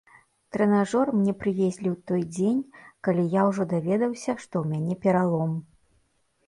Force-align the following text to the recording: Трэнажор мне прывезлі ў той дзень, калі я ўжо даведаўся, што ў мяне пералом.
Трэнажор 0.55 1.11
мне 1.17 1.33
прывезлі 1.41 1.89
ў 1.95 2.09
той 2.13 2.21
дзень, 2.39 2.65
калі 3.09 3.29
я 3.39 3.47
ўжо 3.51 3.63
даведаўся, 3.75 4.27
што 4.43 4.53
ў 4.65 4.65
мяне 4.75 4.95
пералом. 5.07 5.51